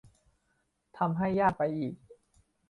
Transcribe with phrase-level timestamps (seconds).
[0.97, 1.95] ทำให้ยากไปอีก